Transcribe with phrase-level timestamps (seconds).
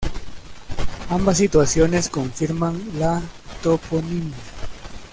[1.11, 3.21] Ambas situaciones confirman la
[3.61, 4.33] toponimia.